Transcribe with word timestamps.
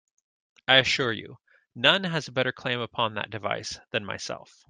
I 0.67 0.77
assure 0.77 1.11
you, 1.11 1.37
none 1.75 2.05
has 2.05 2.27
a 2.27 2.31
better 2.31 2.51
claim 2.51 2.79
upon 2.79 3.13
that 3.13 3.29
device 3.29 3.79
than 3.91 4.03
myself. 4.03 4.59